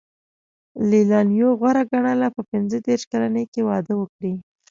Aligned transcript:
لېلیانو 0.89 1.49
غوره 1.59 1.83
ګڼله 1.91 2.27
په 2.35 2.41
پنځه 2.51 2.77
دېرش 2.85 3.03
کلنۍ 3.11 3.45
کې 3.53 3.61
واده 3.69 3.93
وکړي. 3.97 4.33